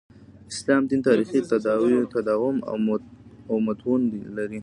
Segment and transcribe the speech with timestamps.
[0.51, 1.39] اسلام دین تاریخي
[2.15, 2.57] تداوم
[3.49, 4.01] او متون
[4.35, 4.59] لري.